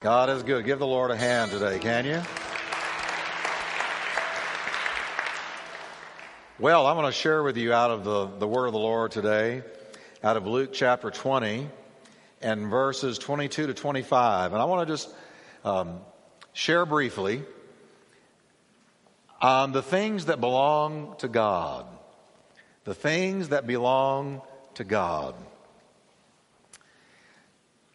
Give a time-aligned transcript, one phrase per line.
[0.00, 0.64] God is good.
[0.64, 2.22] Give the Lord a hand today, can you?
[6.58, 9.10] Well, I'm going to share with you out of the, the Word of the Lord
[9.10, 9.62] today,
[10.24, 11.68] out of Luke chapter 20
[12.40, 14.54] and verses 22 to 25.
[14.54, 15.14] And I want to just
[15.66, 16.00] um,
[16.54, 17.42] share briefly
[19.42, 21.84] on the things that belong to God.
[22.84, 24.40] The things that belong
[24.76, 25.34] to God.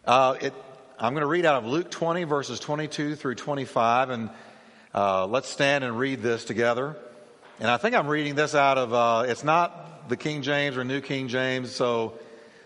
[0.05, 0.53] Uh, it,
[0.97, 4.29] I'm going to read out of Luke 20, verses 22 through 25, and
[4.93, 6.95] uh, let's stand and read this together.
[7.59, 10.85] And I think I'm reading this out of, uh, it's not the King James or
[10.85, 12.13] New King James, so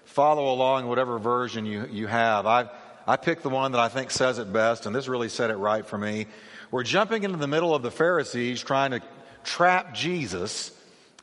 [0.06, 2.46] follow along whatever version you, you have.
[2.46, 2.70] I,
[3.08, 5.56] I picked the one that I think says it best, and this really said it
[5.56, 6.28] right for me.
[6.70, 9.02] We're jumping into the middle of the Pharisees trying to
[9.44, 10.72] trap Jesus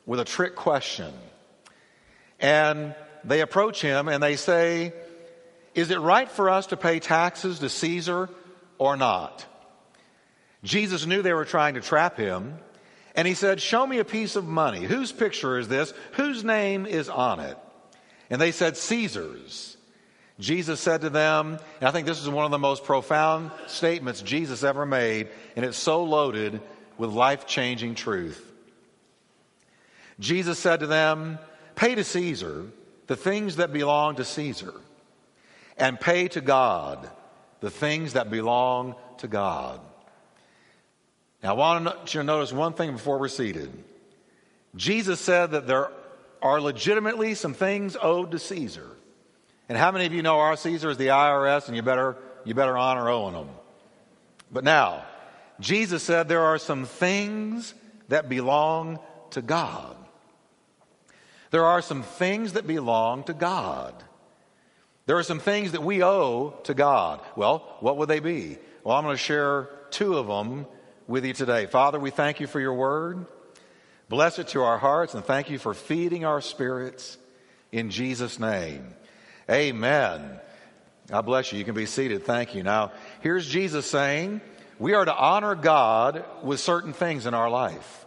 [0.07, 1.15] with a trick question.
[2.41, 4.93] And they approach him and they say,
[5.77, 8.31] is it right for us to pay taxes to Caesar
[8.79, 9.45] or not?
[10.65, 12.59] Jesus knew they were trying to trap him,
[13.15, 14.83] and he said, Show me a piece of money.
[14.83, 15.93] Whose picture is this?
[16.13, 17.59] Whose name is on it?
[18.31, 19.77] And they said, Caesar's.
[20.39, 24.21] Jesus said to them, and I think this is one of the most profound statements
[24.21, 26.61] Jesus ever made, and it's so loaded
[26.99, 28.53] with life changing truth.
[30.21, 31.39] Jesus said to them,
[31.75, 32.67] Pay to Caesar
[33.07, 34.75] the things that belong to Caesar
[35.77, 37.11] and pay to God
[37.61, 39.81] the things that belong to God.
[41.43, 43.71] Now, I want you to notice one thing before we're seated.
[44.75, 45.91] Jesus said that there
[46.43, 48.89] are legitimately some things owed to Caesar.
[49.69, 52.55] And how many of you know our Caesar is the IRS and you better, you
[52.55, 53.49] better honor owing them?
[54.51, 55.05] But now,
[55.61, 57.75] Jesus said there are some things
[58.09, 58.99] that belong
[59.31, 59.97] to God.
[61.51, 63.95] There are some things that belong to God.
[65.07, 67.21] There are some things that we owe to God.
[67.37, 68.59] Well, what would they be?
[68.83, 70.67] Well, I'm going to share two of them
[71.07, 71.67] with you today.
[71.67, 73.27] Father, we thank you for your word.
[74.09, 77.19] Bless it to our hearts and thank you for feeding our spirits
[77.71, 78.95] in Jesus' name.
[79.49, 80.41] Amen.
[81.09, 81.59] God bless you.
[81.61, 82.25] You can be seated.
[82.25, 82.65] Thank you.
[82.65, 82.91] Now,
[83.21, 84.41] here's Jesus saying,
[84.81, 88.07] we are to honor God with certain things in our life.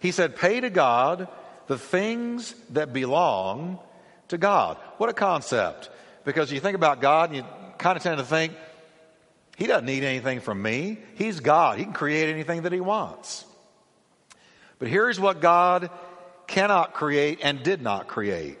[0.00, 1.28] He said, pay to God
[1.66, 3.78] the things that belong
[4.28, 4.78] to God.
[4.96, 5.90] What a concept
[6.24, 7.44] because you think about God and you
[7.78, 8.52] kind of tend to think,
[9.56, 10.98] He doesn't need anything from me.
[11.14, 11.78] He's God.
[11.78, 13.44] He can create anything that He wants.
[14.78, 15.90] But here's what God
[16.46, 18.58] cannot create and did not create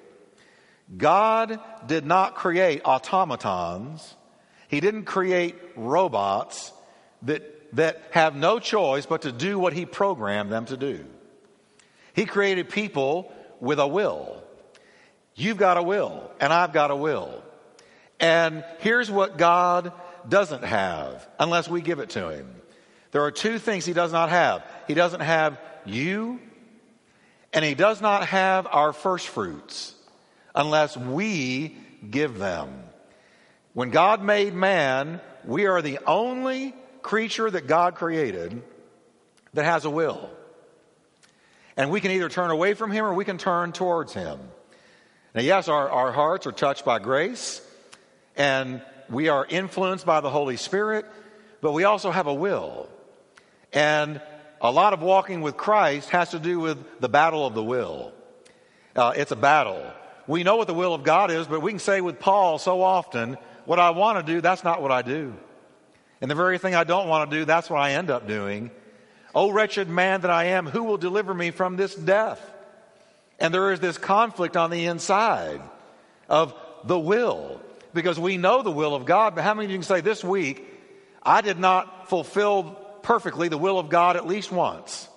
[0.96, 4.14] God did not create automatons,
[4.68, 6.72] He didn't create robots
[7.22, 11.04] that, that have no choice but to do what He programmed them to do.
[12.14, 14.42] He created people with a will.
[15.34, 17.42] You've got a will, and I've got a will.
[18.22, 19.92] And here's what God
[20.28, 22.48] doesn't have unless we give it to Him.
[23.10, 24.64] There are two things He does not have.
[24.86, 26.40] He doesn't have you,
[27.52, 29.94] and He does not have our first fruits
[30.54, 31.76] unless we
[32.08, 32.84] give them.
[33.74, 38.62] When God made man, we are the only creature that God created
[39.54, 40.30] that has a will.
[41.76, 44.38] And we can either turn away from Him or we can turn towards Him.
[45.34, 47.60] Now, yes, our, our hearts are touched by grace
[48.36, 51.06] and we are influenced by the Holy Spirit,
[51.60, 52.88] but we also have a will.
[53.72, 54.20] And
[54.60, 58.12] a lot of walking with Christ has to do with the battle of the will.
[58.94, 59.84] Uh, it's a battle.
[60.26, 62.82] We know what the will of God is, but we can say with Paul so
[62.82, 65.34] often, what I want to do, that's not what I do.
[66.20, 68.70] And the very thing I don't want to do, that's what I end up doing.
[69.34, 72.40] Oh, wretched man that I am, who will deliver me from this death?
[73.40, 75.60] And there is this conflict on the inside
[76.28, 76.54] of
[76.84, 77.60] the will
[77.94, 80.22] because we know the will of God, but how many of you can say this
[80.22, 80.66] week,
[81.22, 85.08] I did not fulfill perfectly the will of God at least once?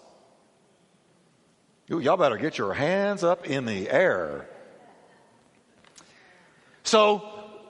[1.91, 4.49] Ooh, y'all better get your hands up in the air.
[6.83, 7.17] So,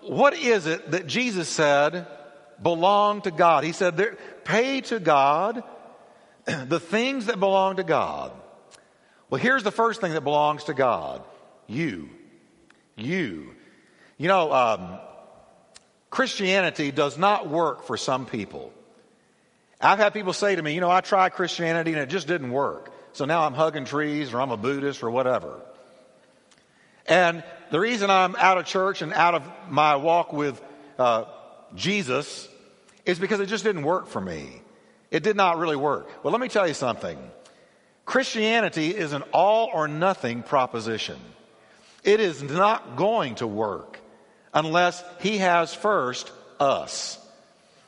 [0.02, 2.08] what is it that Jesus said
[2.62, 3.64] belong to God?
[3.64, 5.64] He said, pay to God
[6.46, 8.32] the things that belong to God.
[9.30, 11.24] Well, here's the first thing that belongs to God
[11.68, 12.10] you.
[12.96, 13.56] You.
[14.18, 15.00] You know, um,
[16.10, 18.72] Christianity does not work for some people.
[19.82, 22.52] I've had people say to me, you know, I tried Christianity and it just didn't
[22.52, 22.92] work.
[23.14, 25.62] So now I'm hugging trees or I'm a Buddhist or whatever.
[27.08, 30.62] And the reason I'm out of church and out of my walk with
[30.98, 31.26] uh,
[31.76, 32.48] Jesus
[33.06, 34.62] is because it just didn't work for me.
[35.12, 36.10] It did not really work.
[36.24, 37.18] Well, let me tell you something.
[38.06, 41.20] Christianity is an all or nothing proposition.
[42.04, 43.95] It is not going to work
[44.56, 47.20] unless He has first us.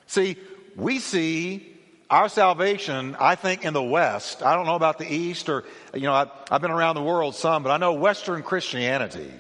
[0.05, 0.37] See,
[0.75, 1.73] we see
[2.09, 4.43] our salvation, I think, in the West.
[4.43, 7.35] I don't know about the East or, you know, I've, I've been around the world
[7.35, 9.31] some, but I know Western Christianity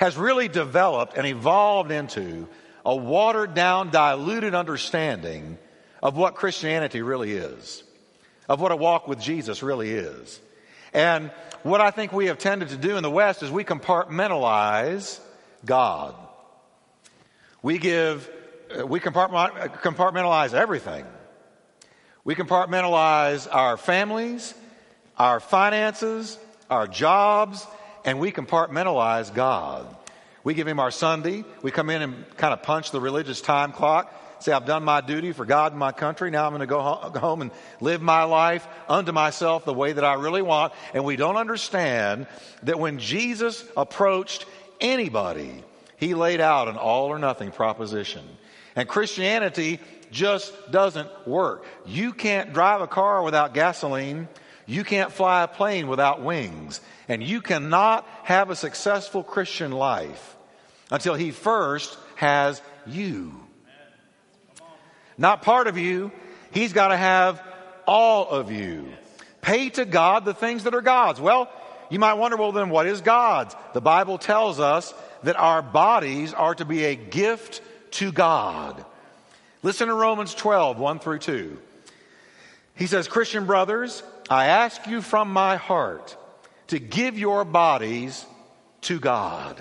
[0.00, 2.48] has really developed and evolved into
[2.84, 5.58] a watered down, diluted understanding
[6.02, 7.82] of what Christianity really is,
[8.48, 10.40] of what a walk with Jesus really is.
[10.92, 11.30] And
[11.62, 15.20] what I think we have tended to do in the West is we compartmentalize
[15.64, 16.14] God.
[17.62, 18.30] We give,
[18.78, 21.04] uh, we compartmentalize everything.
[22.24, 24.54] We compartmentalize our families,
[25.16, 26.38] our finances,
[26.70, 27.66] our jobs,
[28.04, 29.94] and we compartmentalize God.
[30.44, 31.44] We give Him our Sunday.
[31.62, 34.14] We come in and kind of punch the religious time clock.
[34.40, 36.30] Say, I've done my duty for God and my country.
[36.30, 37.50] Now I'm going to go home and
[37.80, 40.72] live my life unto myself the way that I really want.
[40.94, 42.28] And we don't understand
[42.62, 44.46] that when Jesus approached
[44.80, 45.64] anybody,
[45.96, 48.24] He laid out an all or nothing proposition.
[48.76, 49.80] And Christianity
[50.10, 51.64] just doesn't work.
[51.86, 54.28] You can't drive a car without gasoline.
[54.66, 56.80] You can't fly a plane without wings.
[57.08, 60.36] And you cannot have a successful Christian life
[60.90, 63.34] until He first has you.
[65.16, 66.12] Not part of you.
[66.52, 67.42] He's got to have
[67.86, 68.88] all of you.
[69.40, 71.20] Pay to God the things that are God's.
[71.20, 71.50] Well,
[71.90, 73.56] you might wonder, well, then what is God's?
[73.72, 74.92] The Bible tells us
[75.22, 77.62] that our bodies are to be a gift
[77.92, 78.84] to God.
[79.62, 81.58] Listen to Romans 12, 1 through 2.
[82.74, 86.16] He says, Christian brothers, I ask you from my heart
[86.68, 88.24] to give your bodies
[88.82, 89.60] to God.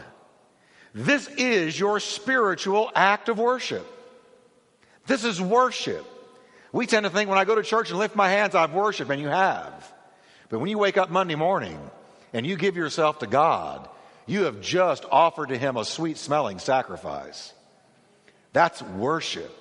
[0.94, 3.86] This is your spiritual act of worship.
[5.08, 6.06] This is worship.
[6.72, 9.10] We tend to think when I go to church and lift my hands, I've worshiped,
[9.10, 9.94] and you have.
[10.50, 11.80] But when you wake up Monday morning
[12.34, 13.88] and you give yourself to God,
[14.26, 17.54] you have just offered to Him a sweet smelling sacrifice.
[18.54, 19.52] That's worship.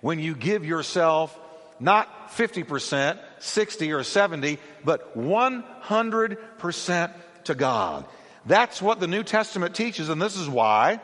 [0.00, 1.38] When you give yourself
[1.80, 7.12] not 50%, 60 or 70, but 100%
[7.44, 8.04] to God.
[8.46, 11.00] That's what the New Testament teaches, and this is why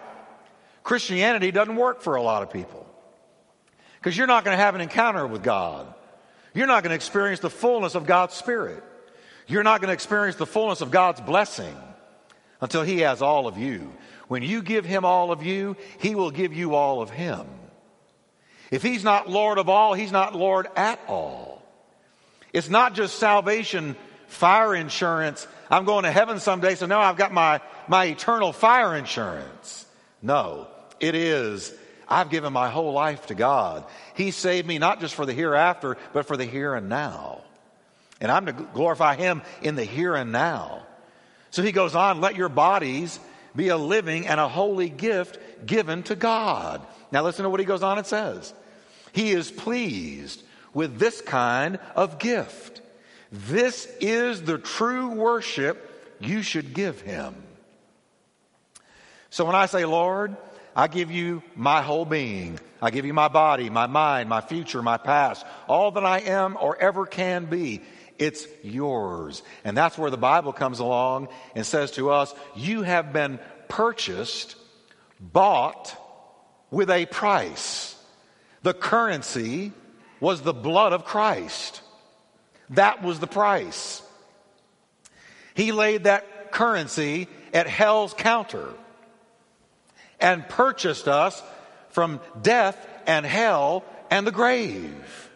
[0.82, 2.86] Christianity doesn't work for a lot of people.
[3.98, 5.92] Because you're not going to have an encounter with God.
[6.54, 8.82] You're not going to experience the fullness of God's Spirit.
[9.46, 11.76] You're not going to experience the fullness of God's blessing
[12.60, 13.92] until He has all of you.
[14.28, 17.46] When you give Him all of you, He will give you all of Him.
[18.70, 21.62] If He's not Lord of all, He's not Lord at all.
[22.52, 23.96] It's not just salvation,
[24.28, 25.46] fire insurance.
[25.70, 29.86] I'm going to heaven someday, so now I've got my, my eternal fire insurance.
[30.22, 30.68] No,
[31.00, 31.74] it is
[32.12, 33.84] I've given my whole life to God.
[34.14, 37.40] He saved me not just for the hereafter, but for the here and now.
[38.22, 40.86] And I'm to glorify Him in the here and now.
[41.52, 43.20] So he goes on, let your bodies
[43.54, 46.84] be a living and a holy gift given to God.
[47.12, 48.54] Now listen to what he goes on and says.
[49.12, 50.42] He is pleased
[50.72, 52.80] with this kind of gift.
[53.30, 57.34] This is the true worship you should give him.
[59.28, 60.34] So when I say, Lord,
[60.74, 62.58] I give you my whole being.
[62.80, 66.56] I give you my body, my mind, my future, my past, all that I am
[66.58, 67.82] or ever can be.
[68.22, 69.42] It's yours.
[69.64, 71.26] And that's where the Bible comes along
[71.56, 74.54] and says to us, You have been purchased,
[75.18, 75.96] bought
[76.70, 78.00] with a price.
[78.62, 79.72] The currency
[80.20, 81.82] was the blood of Christ.
[82.70, 84.00] That was the price.
[85.54, 88.68] He laid that currency at hell's counter
[90.20, 91.42] and purchased us
[91.88, 95.28] from death and hell and the grave.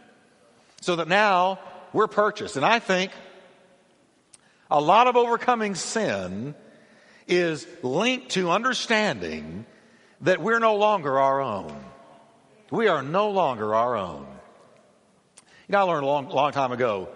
[0.83, 1.59] So that now
[1.97, 2.57] we're purchased.
[2.57, 3.11] And I think
[4.71, 6.55] a lot of overcoming sin
[7.27, 9.65] is linked to understanding
[10.21, 11.75] that we're no longer our own.
[12.71, 14.27] We are no longer our own.
[15.69, 17.09] You know, I learned a long, long time ago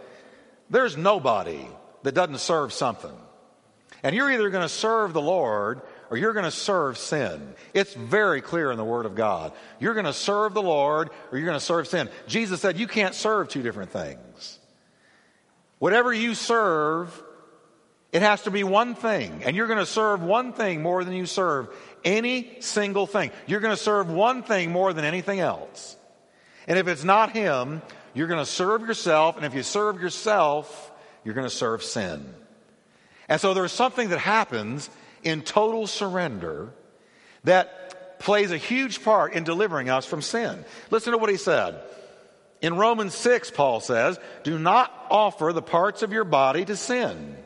[0.71, 1.67] there's nobody
[2.05, 3.13] that doesn't serve something.
[4.03, 7.55] And you're either going to serve the Lord or you're going to serve sin.
[7.75, 9.53] It's very clear in the Word of God.
[9.79, 12.09] You're going to serve the Lord or you're going to serve sin.
[12.27, 14.60] Jesus said you can't serve two different things.
[15.81, 17.11] Whatever you serve,
[18.13, 19.43] it has to be one thing.
[19.45, 21.69] And you're going to serve one thing more than you serve
[22.05, 23.31] any single thing.
[23.47, 25.97] You're going to serve one thing more than anything else.
[26.69, 27.81] And if it's not Him,
[28.13, 29.37] you're going to serve yourself.
[29.37, 30.93] And if you serve yourself,
[31.25, 32.35] you're going to serve sin.
[33.27, 34.91] And so there's something that happens
[35.23, 36.75] in total surrender
[37.45, 40.63] that plays a huge part in delivering us from sin.
[40.91, 41.81] Listen to what he said.
[42.61, 47.37] In Romans 6, Paul says, Do not offer the parts of your body to sin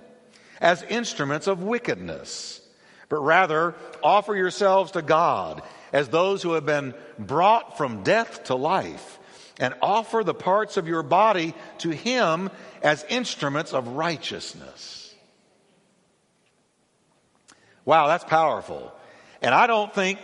[0.61, 2.61] as instruments of wickedness,
[3.09, 8.57] but rather offer yourselves to God as those who have been brought from death to
[8.57, 9.21] life,
[9.61, 12.51] and offer the parts of your body to Him
[12.83, 15.15] as instruments of righteousness.
[17.85, 18.93] Wow, that's powerful.
[19.41, 20.19] And I don't think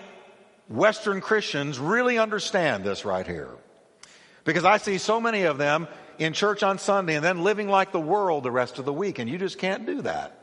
[0.69, 3.51] Western Christians really understand this right here.
[4.51, 5.87] Because I see so many of them
[6.19, 9.21] in church on Sunday and then living like the world the rest of the week,
[9.21, 10.37] and you just can't do that.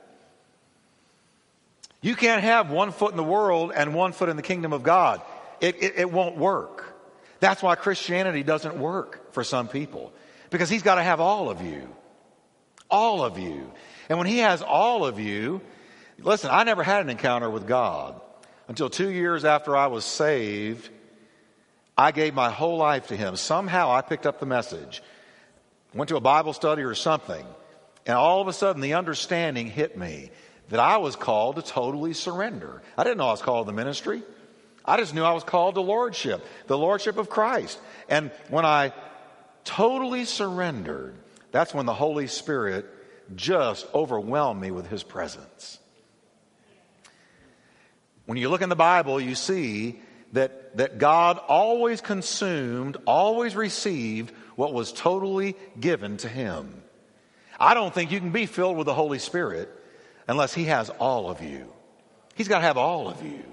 [1.99, 4.81] You can't have one foot in the world and one foot in the kingdom of
[4.81, 5.21] God.
[5.59, 6.95] It, it, it won't work.
[7.41, 10.13] That's why Christianity doesn't work for some people.
[10.51, 11.93] Because he's got to have all of you.
[12.89, 13.69] All of you.
[14.07, 15.59] And when he has all of you,
[16.17, 18.21] listen, I never had an encounter with God
[18.69, 20.91] until two years after I was saved.
[21.97, 23.35] I gave my whole life to him.
[23.35, 25.01] Somehow I picked up the message,
[25.93, 27.45] went to a Bible study or something,
[28.05, 30.29] and all of a sudden the understanding hit me
[30.69, 32.81] that I was called to totally surrender.
[32.97, 34.21] I didn't know I was called to ministry.
[34.85, 37.79] I just knew I was called to lordship, the lordship of Christ.
[38.07, 38.93] And when I
[39.63, 41.15] totally surrendered,
[41.51, 42.85] that's when the Holy Spirit
[43.35, 45.79] just overwhelmed me with his presence.
[48.25, 49.99] When you look in the Bible, you see
[50.33, 56.83] that, that God always consumed, always received what was totally given to him.
[57.59, 59.69] I don't think you can be filled with the Holy Spirit
[60.27, 61.71] unless He has all of you.
[62.35, 63.43] He's got to have all of you.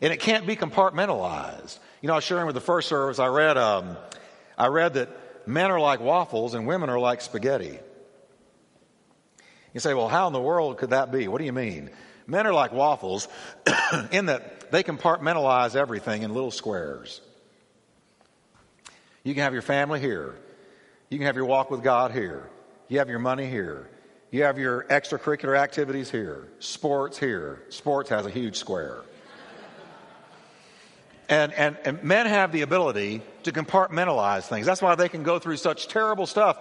[0.00, 1.78] And it can't be compartmentalized.
[2.00, 3.96] You know, I was sharing with the first service, I read, um,
[4.58, 5.08] I read that
[5.46, 7.78] men are like waffles and women are like spaghetti.
[9.74, 11.28] You say, well, how in the world could that be?
[11.28, 11.90] What do you mean?
[12.26, 13.28] Men are like waffles
[14.12, 17.20] in that they compartmentalize everything in little squares.
[19.22, 20.34] You can have your family here.
[21.10, 22.48] You can have your walk with God here.
[22.88, 23.90] You have your money here.
[24.30, 27.62] You have your extracurricular activities here, sports here.
[27.68, 29.02] Sports has a huge square.
[31.28, 34.64] And, and, and men have the ability to compartmentalize things.
[34.64, 36.56] That's why they can go through such terrible stuff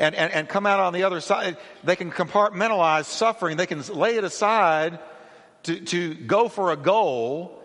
[0.00, 1.56] and, and, and come out on the other side.
[1.84, 3.56] They can compartmentalize suffering.
[3.56, 4.98] They can lay it aside
[5.64, 7.62] to, to go for a goal.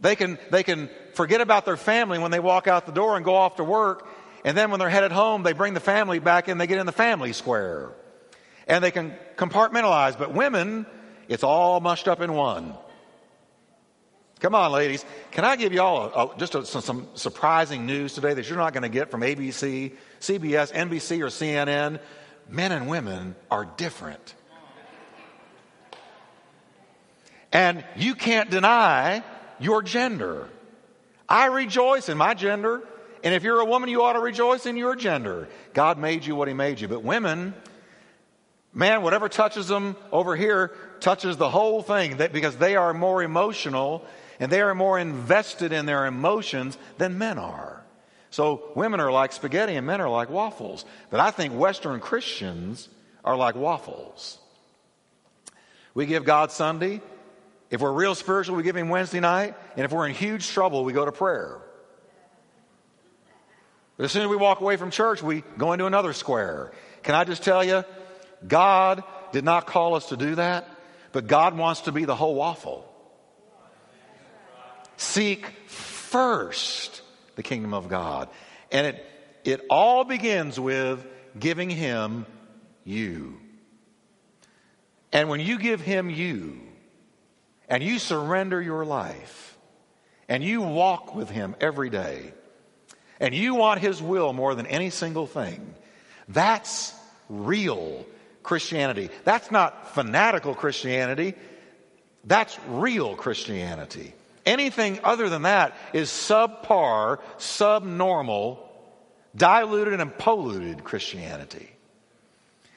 [0.00, 3.24] They can, they can forget about their family when they walk out the door and
[3.24, 4.06] go off to work.
[4.44, 6.86] And then when they're headed home, they bring the family back and they get in
[6.86, 7.92] the family square
[8.66, 10.18] and they can compartmentalize.
[10.18, 10.86] But women,
[11.28, 12.74] it's all mushed up in one.
[14.40, 15.04] Come on, ladies.
[15.30, 18.48] Can I give you all a, a, just a, some, some surprising news today that
[18.48, 22.00] you're not going to get from ABC, CBS, NBC, or CNN?
[22.50, 24.34] Men and women are different.
[27.54, 29.22] And you can't deny
[29.58, 30.48] your gender.
[31.26, 32.82] I rejoice in my gender.
[33.22, 35.48] And if you're a woman, you ought to rejoice in your gender.
[35.72, 36.88] God made you what He made you.
[36.88, 37.54] But women,
[38.74, 44.04] Man, whatever touches them over here touches the whole thing because they are more emotional
[44.40, 47.84] and they are more invested in their emotions than men are.
[48.30, 50.84] So women are like spaghetti and men are like waffles.
[51.10, 52.88] But I think Western Christians
[53.24, 54.38] are like waffles.
[55.94, 57.00] We give God Sunday.
[57.74, 59.56] If we're real spiritual, we give Him Wednesday night.
[59.74, 61.60] And if we're in huge trouble, we go to prayer.
[63.96, 66.70] But as soon as we walk away from church, we go into another square.
[67.02, 67.82] Can I just tell you,
[68.46, 69.02] God
[69.32, 70.68] did not call us to do that,
[71.10, 72.88] but God wants to be the whole waffle.
[74.96, 77.02] Seek first
[77.34, 78.28] the kingdom of God.
[78.70, 79.04] And it,
[79.42, 81.04] it all begins with
[81.36, 82.24] giving Him
[82.84, 83.36] you.
[85.12, 86.60] And when you give Him you,
[87.68, 89.56] and you surrender your life,
[90.28, 92.32] and you walk with Him every day,
[93.20, 95.74] and you want His will more than any single thing,
[96.28, 96.94] that's
[97.28, 98.04] real
[98.42, 99.10] Christianity.
[99.24, 101.34] That's not fanatical Christianity.
[102.24, 104.14] That's real Christianity.
[104.46, 108.60] Anything other than that is subpar, subnormal,
[109.34, 111.70] diluted and polluted Christianity.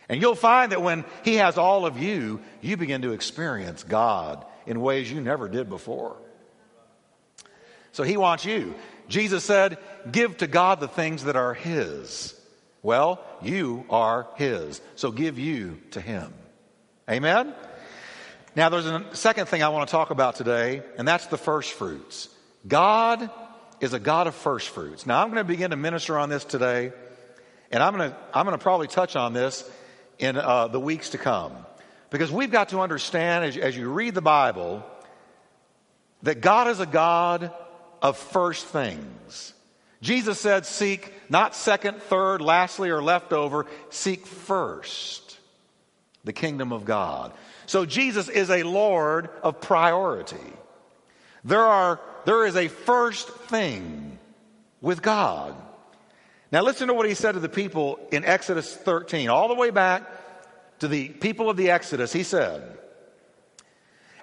[0.09, 4.45] And you'll find that when He has all of you, you begin to experience God
[4.67, 6.17] in ways you never did before.
[7.93, 8.75] So He wants you.
[9.07, 9.79] Jesus said,
[10.11, 12.39] Give to God the things that are His.
[12.83, 14.81] Well, you are His.
[14.95, 16.33] So give you to Him.
[17.09, 17.55] Amen?
[18.55, 21.73] Now, there's a second thing I want to talk about today, and that's the first
[21.73, 22.27] fruits.
[22.67, 23.29] God
[23.79, 25.05] is a God of first fruits.
[25.05, 26.91] Now, I'm going to begin to minister on this today,
[27.71, 29.69] and I'm going to, I'm going to probably touch on this
[30.17, 31.53] in uh, the weeks to come.
[32.09, 34.85] Because we've got to understand, as, as you read the Bible,
[36.23, 37.51] that God is a God
[38.01, 39.53] of first things.
[40.01, 43.65] Jesus said, Seek not second, third, lastly, or leftover.
[43.89, 45.37] Seek first
[46.23, 47.33] the kingdom of God.
[47.65, 50.37] So Jesus is a Lord of priority.
[51.43, 54.19] There are, there is a first thing
[54.81, 55.55] with God.
[56.51, 59.69] Now, listen to what he said to the people in Exodus 13, all the way
[59.69, 60.03] back
[60.79, 62.13] to the people of the Exodus.
[62.13, 62.77] He said,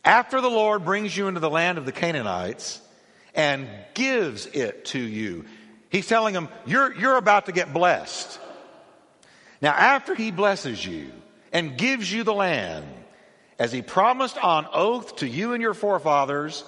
[0.05, 2.81] After the Lord brings you into the land of the Canaanites
[3.35, 5.45] and gives it to you,
[5.91, 8.39] he's telling them, You're, you're about to get blessed.
[9.61, 11.11] Now, after he blesses you
[11.53, 12.87] and gives you the land,
[13.59, 16.65] as he promised on oath to you and your forefathers,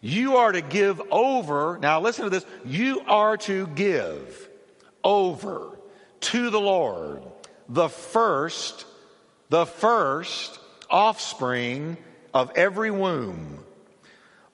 [0.00, 1.78] you are to give over.
[1.80, 2.46] Now, listen to this.
[2.64, 4.48] You are to give
[5.04, 5.76] over
[6.20, 7.22] to the Lord
[7.70, 8.84] the first,
[9.48, 10.58] the first
[10.90, 11.96] offspring
[12.34, 13.64] of every womb.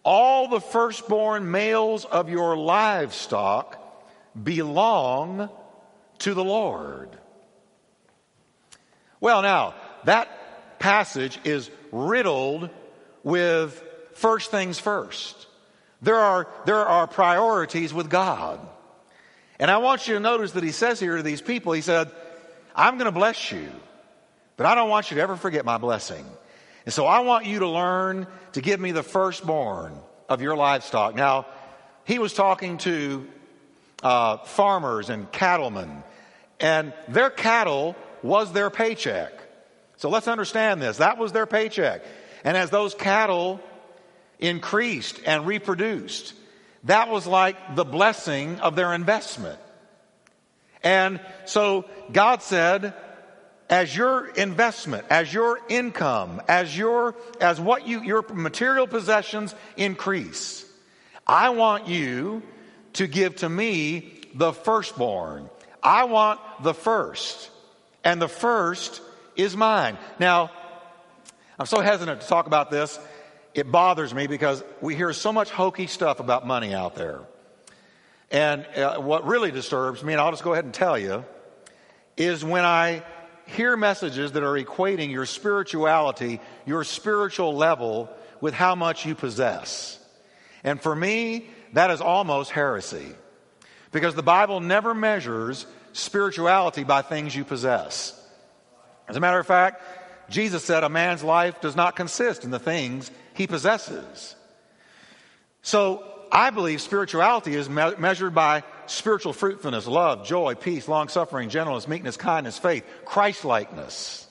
[0.05, 3.83] All the firstborn males of your livestock
[4.41, 5.49] belong
[6.19, 7.09] to the Lord.
[9.19, 12.69] Well, now, that passage is riddled
[13.25, 13.83] with
[14.15, 15.47] first things first.
[16.03, 18.61] There are, there are priorities with God.
[19.59, 22.11] And I want you to notice that he says here to these people, he said,
[22.77, 23.69] I'm going to bless you,
[24.59, 26.27] but I don't want you to ever forget my blessing.
[26.85, 31.15] And so I want you to learn to give me the firstborn of your livestock.
[31.15, 31.47] Now,
[32.05, 33.27] he was talking to
[34.03, 36.03] uh, farmers and cattlemen,
[36.61, 39.33] and their cattle was their paycheck.
[39.97, 40.99] So let's understand this.
[40.99, 42.03] That was their paycheck.
[42.45, 43.61] And as those cattle
[44.39, 46.35] increased and reproduced,
[46.85, 49.59] that was like the blessing of their investment.
[50.87, 52.95] And so God said,
[53.69, 60.65] as your investment, as your income, as your, as what you, your material possessions increase,
[61.27, 62.45] I want you
[62.93, 65.51] to give to me the firstborn.
[65.83, 67.51] I want the first.
[68.05, 69.03] And the first
[69.35, 69.99] is mine.
[70.21, 70.53] Now,
[71.59, 72.97] I'm so hesitant to talk about this
[73.55, 77.23] it bothers me because we hear so much hokey stuff about money out there.
[78.31, 81.25] And uh, what really disturbs me, and I'll just go ahead and tell you,
[82.17, 83.03] is when I
[83.47, 89.99] hear messages that are equating your spirituality, your spiritual level, with how much you possess.
[90.65, 93.15] And for me, that is almost heresy.
[93.93, 98.13] Because the Bible never measures spirituality by things you possess.
[99.09, 99.83] As a matter of fact,
[100.29, 104.35] Jesus said a man's life does not consist in the things he possesses.
[105.63, 106.05] So
[106.37, 111.89] I believe spirituality is me- measured by spiritual fruitfulness, love, joy, peace, long suffering, gentleness,
[111.89, 114.27] meekness, kindness, faith, Christ likeness.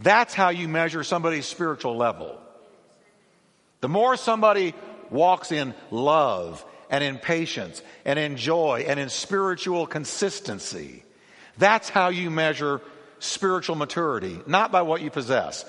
[0.00, 2.40] That's how you measure somebody's spiritual level.
[3.82, 4.74] The more somebody
[5.10, 11.04] walks in love and in patience and in joy and in spiritual consistency,
[11.56, 12.80] that's how you measure
[13.20, 15.64] spiritual maturity, not by what you possess.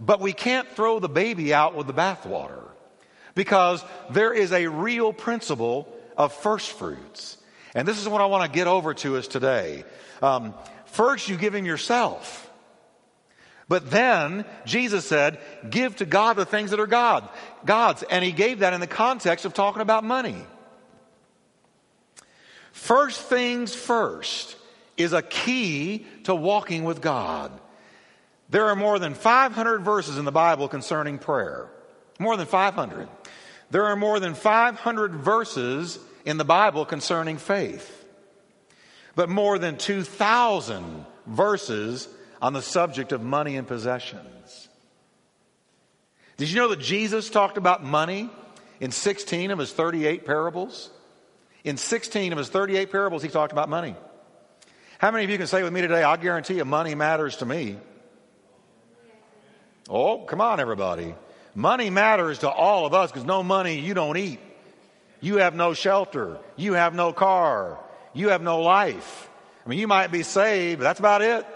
[0.00, 2.66] But we can't throw the baby out with the bathwater
[3.36, 7.36] because there is a real principle of first fruits.
[7.74, 9.84] And this is what I want to get over to us today.
[10.20, 10.54] Um,
[10.86, 12.50] first, you give him yourself.
[13.68, 17.28] But then Jesus said, give to God the things that are God,
[17.64, 18.02] God's.
[18.04, 20.36] And he gave that in the context of talking about money.
[22.72, 24.56] First things first
[24.96, 27.52] is a key to walking with God.
[28.48, 31.68] There are more than 500 verses in the Bible concerning prayer.
[32.18, 33.08] More than 500.
[33.70, 38.04] There are more than 500 verses in the Bible concerning faith.
[39.14, 42.08] But more than 2,000 verses
[42.40, 44.68] on the subject of money and possessions.
[46.36, 48.28] Did you know that Jesus talked about money
[48.78, 50.90] in 16 of his 38 parables?
[51.64, 53.96] In 16 of his 38 parables, he talked about money.
[54.98, 57.46] How many of you can say with me today, I guarantee you money matters to
[57.46, 57.78] me?
[59.88, 61.14] Oh, come on, everybody.
[61.56, 64.38] Money matters to all of us because no money, you don't eat.
[65.22, 66.38] You have no shelter.
[66.54, 67.80] You have no car.
[68.12, 69.30] You have no life.
[69.64, 71.46] I mean, you might be saved, but that's about it.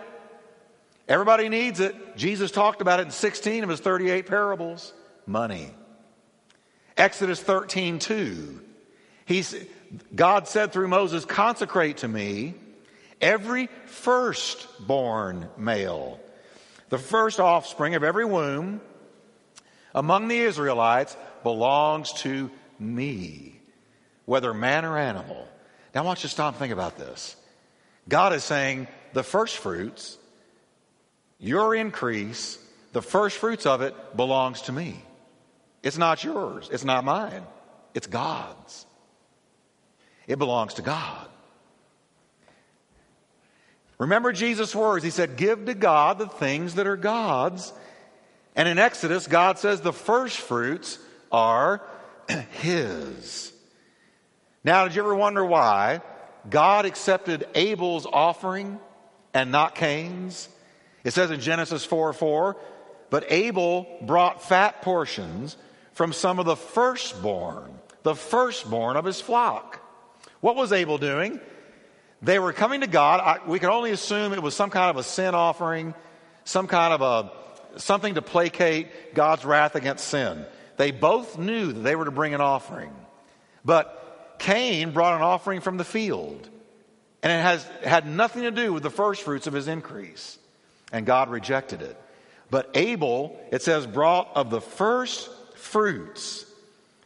[1.06, 2.16] Everybody needs it.
[2.16, 4.94] Jesus talked about it in 16 of his 38 parables.
[5.26, 5.70] Money.
[6.96, 8.60] Exodus 13, 2.
[9.26, 9.54] He's,
[10.14, 12.54] God said through Moses, consecrate to me
[13.20, 16.18] every firstborn male
[16.88, 18.80] the first offspring of every womb
[19.94, 23.60] among the Israelites belongs to me,
[24.24, 25.46] whether man or animal.
[25.94, 27.36] Now I want you to stop and think about this.
[28.08, 30.18] God is saying the first fruits,
[31.38, 32.58] your increase,
[32.92, 35.02] the first fruits of it belongs to me.
[35.82, 36.68] It's not yours.
[36.72, 37.42] It's not mine.
[37.94, 38.86] It's God's.
[40.26, 41.26] It belongs to God.
[43.98, 45.04] Remember Jesus' words.
[45.04, 47.72] He said, Give to God the things that are God's.
[48.56, 50.98] And in Exodus, God says the first fruits
[51.30, 51.82] are
[52.60, 53.52] his.
[54.64, 56.02] Now, did you ever wonder why
[56.48, 58.78] God accepted Abel's offering
[59.32, 60.48] and not Cain's?
[61.04, 62.56] It says in Genesis 4 4,
[63.08, 65.56] but Abel brought fat portions
[65.92, 69.80] from some of the firstborn, the firstborn of his flock.
[70.40, 71.40] What was Abel doing?
[72.22, 73.20] They were coming to God.
[73.20, 75.94] I, we can only assume it was some kind of a sin offering,
[76.44, 77.32] some kind of a
[77.76, 80.44] something to placate God's wrath against sin.
[80.76, 82.92] They both knew that they were to bring an offering.
[83.64, 86.48] But Cain brought an offering from the field,
[87.22, 90.38] and it has had nothing to do with the first fruits of his increase.
[90.92, 92.00] And God rejected it.
[92.50, 96.46] But Abel, it says, brought of the first fruits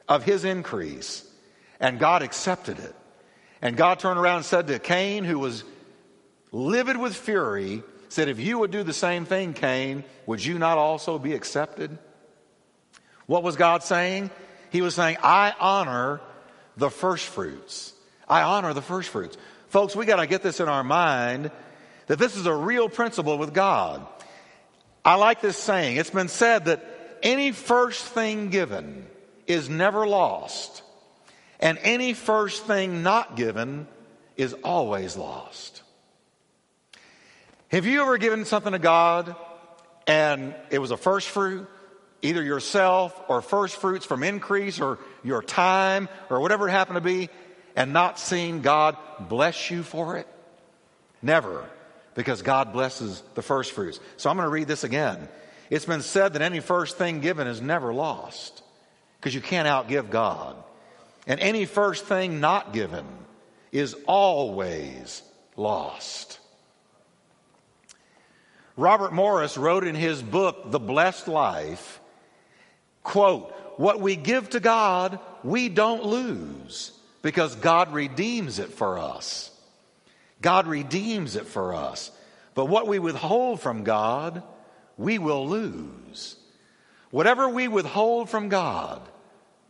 [0.09, 1.29] of his increase,
[1.81, 2.95] and God accepted it.
[3.61, 5.65] And God turned around and said to Cain, who was
[6.53, 10.79] livid with fury, said, If you would do the same thing, Cain, would you not
[10.79, 11.97] also be accepted?
[13.27, 14.31] What was God saying?
[14.71, 16.21] He was saying, I honor
[16.77, 17.93] the first fruits.
[18.29, 19.37] I honor the first fruits.
[19.69, 21.51] Folks, we got to get this in our mind
[22.07, 24.07] that this is a real principle with God.
[25.05, 25.97] I like this saying.
[25.97, 26.85] It's been said that
[27.23, 29.07] any first thing given
[29.47, 30.83] is never lost
[31.61, 33.87] and any first thing not given
[34.37, 35.83] is always lost.
[37.75, 39.35] Have you ever given something to God
[40.07, 41.69] and it was a first fruit,
[42.23, 47.01] either yourself or first fruits from increase or your time or whatever it happened to
[47.01, 47.31] be,
[47.75, 50.29] and not seen God bless you for it?
[51.21, 51.69] Never,
[52.15, 53.99] because God blesses the first fruits.
[54.19, 55.27] So I'm going to read this again.
[55.69, 58.63] It's been said that any first thing given is never lost
[59.19, 60.55] because you can't outgive God.
[61.27, 63.05] And any first thing not given
[63.73, 65.23] is always
[65.57, 66.39] lost.
[68.77, 72.01] Robert Morris wrote in his book, The Blessed Life,
[73.03, 79.51] quote, what we give to God, we don't lose because God redeems it for us.
[80.41, 82.11] God redeems it for us.
[82.55, 84.43] But what we withhold from God,
[84.97, 86.37] we will lose.
[87.11, 89.01] Whatever we withhold from God,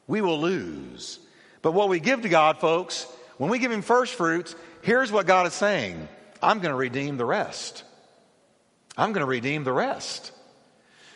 [0.07, 1.19] we will lose.
[1.63, 3.07] But what we give to God, folks,
[3.39, 6.09] when we give Him first fruits, here's what God is saying
[6.43, 7.85] I'm going to redeem the rest.
[8.97, 10.33] I'm going to redeem the rest.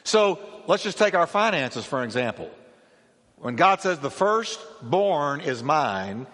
[0.05, 2.51] So let's just take our finances for example.
[3.37, 6.27] When God says the firstborn is mine,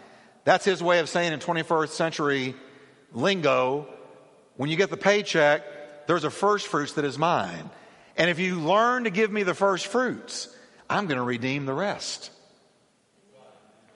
[0.44, 2.54] that's his way of saying in 21st century
[3.12, 3.86] lingo,
[4.56, 5.62] when you get the paycheck,
[6.06, 7.70] there's a first fruits that is mine.
[8.16, 10.48] And if you learn to give me the first fruits,
[10.88, 12.30] I'm going to redeem the rest.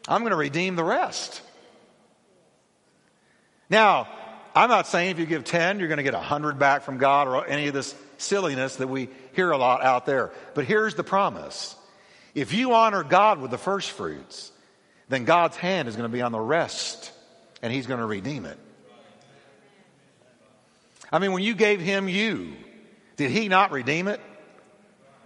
[0.09, 1.43] I'm going to redeem the rest.
[3.71, 4.09] Now,
[4.55, 7.29] I'm not saying if you give 10, you're going to get 100 back from God
[7.29, 10.33] or any of this silliness that we hear a lot out there.
[10.55, 11.77] But here's the promise.
[12.35, 14.53] If you honor God with the first fruits,
[15.09, 17.13] then God's hand is going to be on the rest
[17.63, 18.59] and he's going to redeem it.
[21.11, 22.53] I mean, when you gave him you,
[23.17, 24.21] did he not redeem it?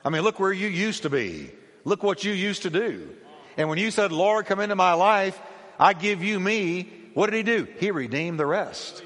[0.05, 1.51] I mean, look where you used to be.
[1.85, 3.09] Look what you used to do.
[3.57, 5.41] And when you said, Lord, come into my life,
[5.79, 7.67] I give you me, what did he do?
[7.79, 9.03] He redeemed the rest.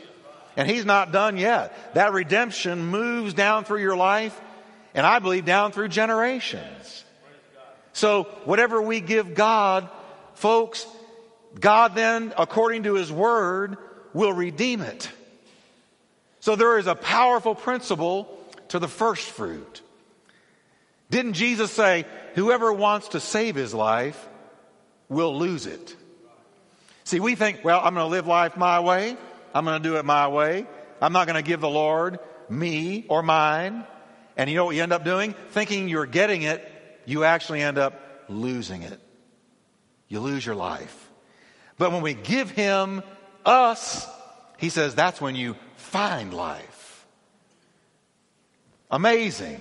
[0.57, 1.95] And he's not done yet.
[1.95, 4.38] That redemption moves down through your life,
[4.95, 7.05] and I believe down through generations.
[7.92, 9.88] So, whatever we give God,
[10.35, 10.87] folks,
[11.59, 13.77] God then, according to his word,
[14.12, 15.11] will redeem it.
[16.40, 18.29] So, there is a powerful principle
[18.69, 19.83] to the first fruit.
[21.11, 24.29] Didn't Jesus say, whoever wants to save his life
[25.09, 25.97] will lose it.
[27.05, 29.16] See, we think, well, I'm going to live life my way.
[29.57, 30.66] I'm going to do it my way.
[31.01, 32.19] I'm not going to give the Lord
[32.51, 33.87] me or mine.
[34.37, 35.35] And you know what you end up doing?
[35.53, 36.62] Thinking you're getting it,
[37.07, 39.01] you actually end up losing it.
[40.09, 41.11] You lose your life.
[41.79, 43.03] But when we give Him
[43.47, 44.07] us,
[44.59, 47.07] He says that's when you find life.
[48.90, 49.59] Amazing.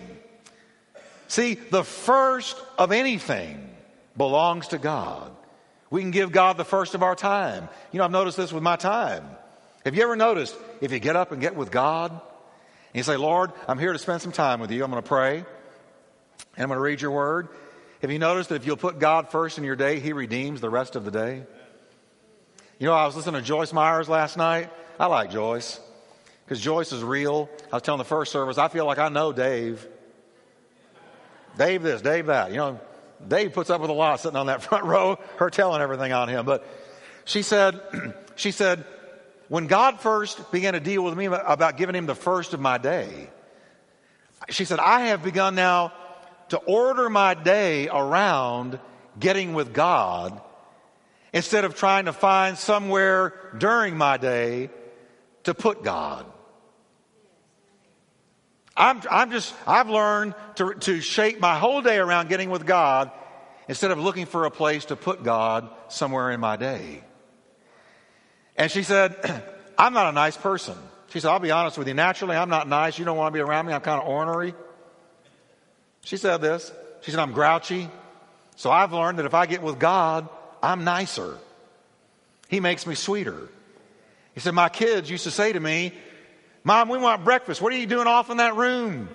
[1.30, 3.74] See, the first of anything
[4.18, 5.32] belongs to God.
[5.90, 7.70] We can give God the first of our time.
[7.94, 9.24] You know, I've noticed this with my time.
[9.86, 12.20] Have you ever noticed if you get up and get with God and
[12.94, 15.38] you say, Lord, I'm here to spend some time with you, I'm going to pray
[15.38, 15.46] and
[16.58, 17.50] I'm going to read your word.
[18.02, 20.72] Have you noticed that if you'll put God first in your day, He redeems the
[20.72, 21.44] rest of the day?
[22.80, 24.72] You know, I was listening to Joyce Myers last night.
[25.00, 25.80] I like Joyce
[26.46, 27.48] because Joyce is real.
[27.72, 29.88] I was telling the first service, I feel like I know Dave.
[31.60, 32.50] Dave this, Dave that.
[32.50, 32.80] You know,
[33.28, 36.28] Dave puts up with a lot sitting on that front row, her telling everything on
[36.28, 36.44] him.
[36.44, 36.66] But
[37.24, 37.80] she said,
[38.36, 38.84] she said,
[39.48, 42.78] when God first began to deal with me about giving him the first of my
[42.78, 43.30] day,
[44.50, 45.94] she said, I have begun now
[46.50, 48.80] to order my day around
[49.20, 50.42] getting with God
[51.34, 54.70] instead of trying to find somewhere during my day
[55.44, 56.26] to put God.
[58.78, 63.10] I'm, I'm just, I've learned to, to shape my whole day around getting with God
[63.68, 67.04] instead of looking for a place to put God somewhere in my day.
[68.56, 69.16] And she said,
[69.78, 70.76] I'm not a nice person.
[71.10, 71.94] She said, I'll be honest with you.
[71.94, 72.98] Naturally, I'm not nice.
[72.98, 73.74] You don't want to be around me.
[73.74, 74.54] I'm kind of ornery.
[76.04, 76.72] She said this.
[77.02, 77.90] She said, I'm grouchy.
[78.56, 80.28] So I've learned that if I get with God,
[80.62, 81.38] I'm nicer.
[82.48, 83.50] He makes me sweeter.
[84.34, 85.94] He said, My kids used to say to me,
[86.64, 87.62] Mom, we want breakfast.
[87.62, 89.10] What are you doing off in that room?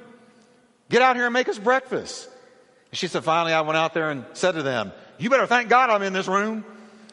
[0.89, 2.29] Get out here and make us breakfast.
[2.91, 5.69] And she said, Finally, I went out there and said to them, You better thank
[5.69, 6.65] God I'm in this room.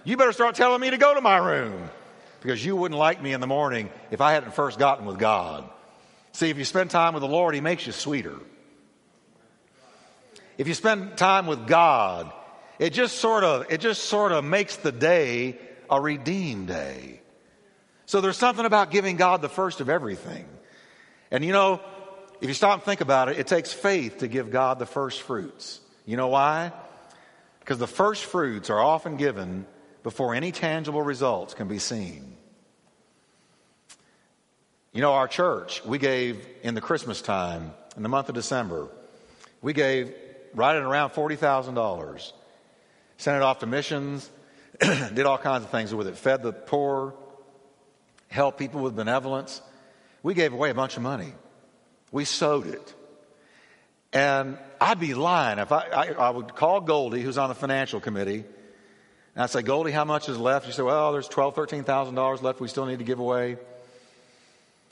[0.04, 1.90] You better start telling me to go to my room
[2.48, 5.70] because you wouldn't like me in the morning if I hadn't first gotten with God.
[6.32, 8.36] See, if you spend time with the Lord, He makes you sweeter.
[10.58, 12.32] If you spend time with God,
[12.80, 17.20] it just sort of, it just sort of makes the day a redeemed day.
[18.06, 20.46] So there's something about giving God the first of everything.
[21.32, 21.82] And you know,
[22.40, 25.22] if you stop and think about it, it takes faith to give God the first
[25.22, 25.82] fruits.
[26.06, 26.72] You know why?
[27.60, 29.66] Because the first fruits are often given
[30.02, 32.37] before any tangible results can be seen.
[34.98, 38.88] You know, our church, we gave in the Christmas time, in the month of December,
[39.62, 40.12] we gave
[40.56, 42.32] right at around $40,000.
[43.18, 44.28] Sent it off to missions,
[44.80, 47.14] did all kinds of things with it, fed the poor,
[48.28, 49.62] helped people with benevolence.
[50.24, 51.32] We gave away a bunch of money.
[52.12, 52.96] We sowed it.
[54.12, 58.00] And I'd be lying if I, I, I would call Goldie, who's on the financial
[58.00, 58.44] committee,
[59.36, 60.66] and I'd say, Goldie, how much is left?
[60.66, 63.58] She said, well, there's twelve, thirteen thousand dollars left we still need to give away.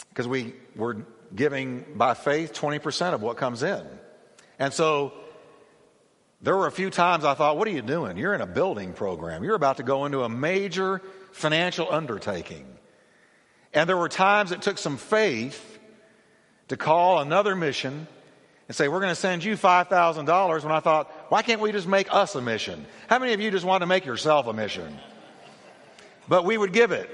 [0.10, 1.06] Because we were
[1.36, 3.86] giving by faith 20% of what comes in.
[4.60, 5.14] And so
[6.42, 8.18] there were a few times I thought, what are you doing?
[8.18, 9.44] You're in a building program.
[9.44, 12.66] You're about to go into a major financial undertaking.
[13.74, 15.80] And there were times it took some faith
[16.70, 18.08] to call another mission
[18.68, 21.88] and say, we're going to send you $5,000 when I thought, why can't we just
[21.88, 22.86] make us a mission?
[23.08, 24.98] How many of you just want to make yourself a mission?
[26.28, 27.10] But we would give it.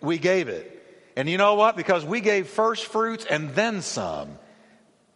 [0.00, 0.75] We gave it.
[1.16, 1.76] And you know what?
[1.76, 4.28] Because we gave first fruits and then some,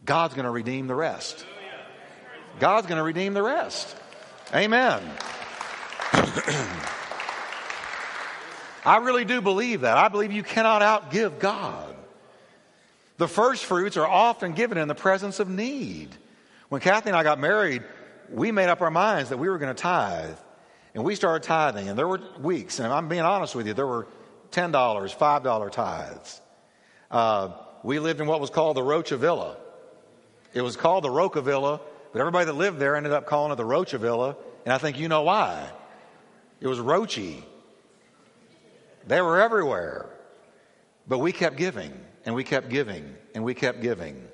[0.05, 1.45] God's going to redeem the rest.
[2.59, 3.95] God's going to redeem the rest.
[4.55, 5.03] Amen.
[8.85, 9.99] I really do believe that.
[9.99, 11.95] I believe you cannot outgive God.
[13.19, 16.09] The first fruits are often given in the presence of need.
[16.71, 17.83] When Kathy and I got married,
[18.31, 20.39] we made up our minds that we were going to tithe.
[20.95, 21.89] And we started tithing.
[21.89, 24.07] And there were weeks, and I'm being honest with you, there were
[24.51, 26.41] $10, $5 tithes.
[27.11, 27.51] Uh,
[27.83, 29.57] we lived in what was called the Rocha Villa.
[30.53, 31.81] It was called the Roca Villa,
[32.13, 34.37] but everybody that lived there ended up calling it the Rocha Villa.
[34.65, 35.69] And I think you know why.
[36.61, 37.43] It was roachy.
[39.07, 40.07] They were everywhere.
[41.09, 41.93] But we kept giving
[42.27, 44.29] and we kept giving and we kept giving.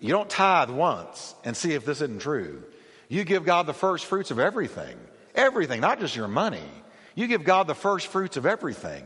[0.00, 2.62] You don't tithe once and see if this isn't true.
[3.08, 4.96] You give God the first fruits of everything.
[5.34, 6.62] Everything, not just your money.
[7.14, 9.04] You give God the first fruits of everything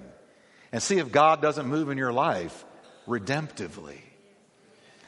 [0.72, 2.64] and see if God doesn't move in your life
[3.06, 3.98] redemptively.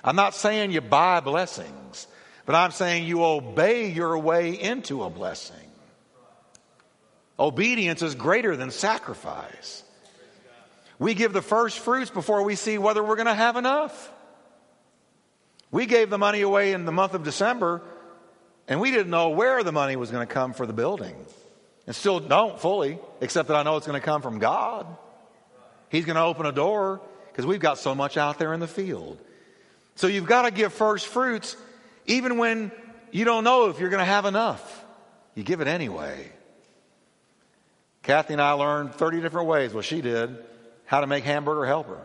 [0.02, 2.06] I'm not saying you buy blessings,
[2.44, 5.56] but I'm saying you obey your way into a blessing.
[7.38, 9.82] Obedience is greater than sacrifice.
[10.98, 14.12] We give the first fruits before we see whether we're going to have enough.
[15.70, 17.82] We gave the money away in the month of December,
[18.68, 21.16] and we didn't know where the money was going to come for the building.
[21.86, 24.86] And still don't fully, except that I know it's going to come from God.
[25.94, 28.66] He's going to open a door because we've got so much out there in the
[28.66, 29.16] field.
[29.94, 31.56] So you've got to give first fruits
[32.04, 32.72] even when
[33.12, 34.84] you don't know if you're going to have enough.
[35.36, 36.32] You give it anyway.
[38.02, 40.36] Kathy and I learned 30 different ways, well, she did,
[40.84, 42.00] how to make hamburger helper.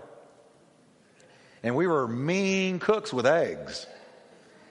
[1.64, 3.88] And we were mean cooks with eggs.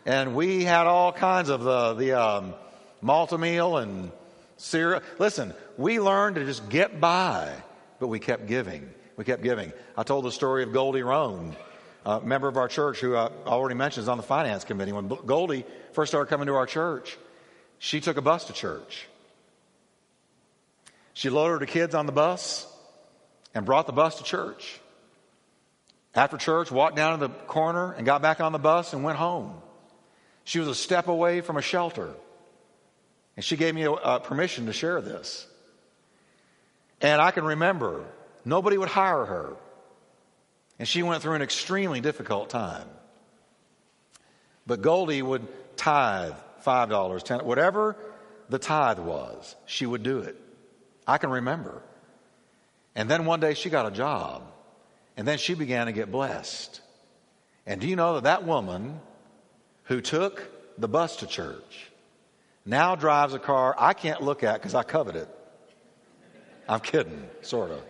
[0.07, 2.55] And we had all kinds of the, the um,
[3.03, 4.13] Malt-O-Meal and
[4.59, 5.03] cereal.
[5.19, 7.53] Listen, we learned to just get by,
[7.99, 8.95] but we kept giving.
[9.19, 9.73] We kept giving.
[9.97, 11.57] I told the story of Goldie Roan,
[12.07, 14.93] a member of our church who uh, I already mentioned is on the finance committee.
[14.93, 17.19] When Goldie first started coming to our church,
[17.81, 19.09] she took a bus to church.
[21.15, 22.73] She loaded her kids on the bus
[23.57, 24.81] and brought the bus to church.
[26.15, 29.19] After church, walked down to the corner and got back on the bus and went
[29.19, 29.61] home.
[30.45, 32.15] She was a step away from a shelter.
[33.35, 35.45] And she gave me a, a permission to share this.
[37.01, 38.05] And I can remember
[38.49, 39.57] nobody would hire her.
[40.79, 42.87] And she went through an extremely difficult time.
[44.67, 46.35] But Goldie would tithe
[46.65, 47.97] $5, 10 whatever
[48.49, 50.37] the tithe was, she would do it.
[51.07, 51.83] I can remember.
[52.95, 54.43] And then one day she got a job,
[55.17, 56.81] and then she began to get blessed.
[57.67, 59.01] And do you know that that woman
[59.85, 61.91] who took the bus to church
[62.65, 65.29] now drives a car I can't look at because I covet it?
[66.69, 67.83] I'm kidding, sort of.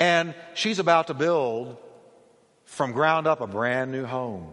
[0.00, 1.76] And she's about to build
[2.64, 4.50] from ground up a brand new home.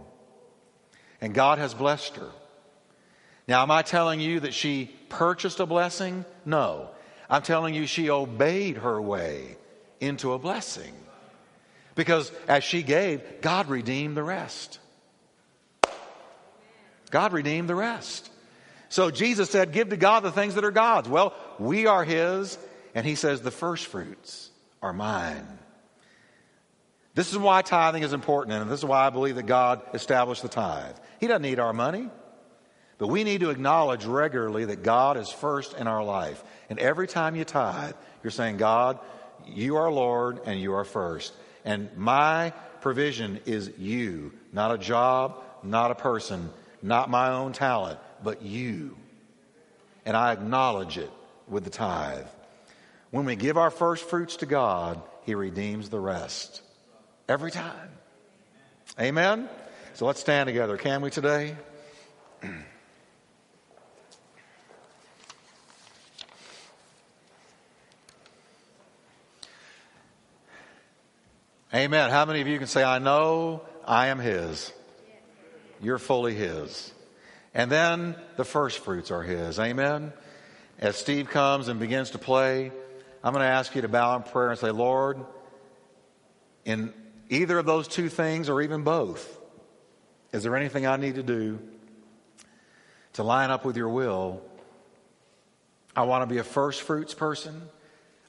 [1.21, 2.29] And God has blessed her.
[3.47, 6.25] Now, am I telling you that she purchased a blessing?
[6.45, 6.89] No.
[7.29, 9.55] I'm telling you she obeyed her way
[10.01, 10.93] into a blessing.
[11.95, 14.79] Because as she gave, God redeemed the rest.
[17.09, 18.29] God redeemed the rest.
[18.89, 21.07] So Jesus said, Give to God the things that are God's.
[21.07, 22.57] Well, we are His,
[22.93, 25.45] and He says, The first fruits are mine.
[27.13, 30.43] This is why tithing is important, and this is why I believe that God established
[30.43, 30.95] the tithe.
[31.19, 32.09] He doesn't need our money,
[32.99, 36.43] but we need to acknowledge regularly that God is first in our life.
[36.69, 38.99] And every time you tithe, you're saying, God,
[39.47, 41.33] you are Lord and you are first.
[41.65, 46.49] And my provision is you, not a job, not a person,
[46.81, 48.95] not my own talent, but you.
[50.05, 51.11] And I acknowledge it
[51.47, 52.27] with the tithe.
[53.17, 56.61] When we give our first fruits to God, He redeems the rest.
[57.27, 57.89] Every time.
[58.99, 59.49] Amen?
[59.95, 61.55] So let's stand together, can we today?
[71.73, 72.11] Amen.
[72.11, 74.71] How many of you can say, I know I am His?
[75.81, 76.93] You're fully His.
[77.55, 79.57] And then the first fruits are His.
[79.57, 80.13] Amen.
[80.77, 82.71] As Steve comes and begins to play,
[83.27, 85.19] I'm going to ask you to bow in prayer and say, Lord,
[86.63, 86.93] in
[87.27, 89.37] either of those two things or even both,
[90.31, 91.59] is there anything I need to do
[93.15, 94.41] to line up with your will?
[95.93, 97.63] I want to be a first fruits person.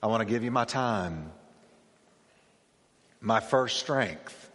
[0.03, 1.31] I want to give you my time
[3.21, 4.51] my first strength,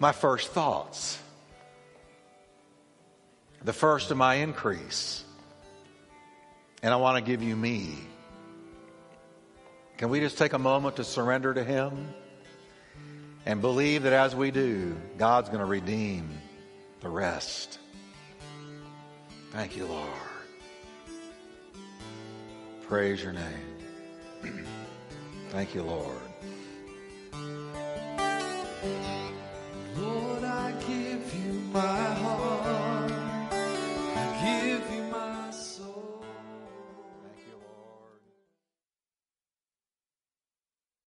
[0.00, 1.20] my first thoughts,
[3.62, 5.22] the first of my increase.
[6.82, 7.94] And I want to give you me.
[10.00, 12.08] Can we just take a moment to surrender to Him
[13.44, 16.30] and believe that as we do, God's going to redeem
[17.00, 17.78] the rest?
[19.50, 20.08] Thank you, Lord.
[22.88, 23.44] Praise your name.
[25.50, 26.16] Thank you, Lord.
[29.98, 32.19] Lord, I give you my